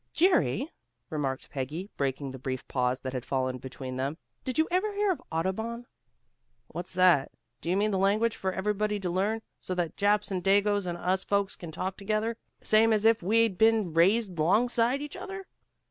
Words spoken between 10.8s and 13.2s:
and us folks can talk together, same as